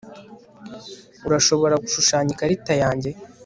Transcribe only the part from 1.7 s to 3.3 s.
gushushanya ikarita yanjye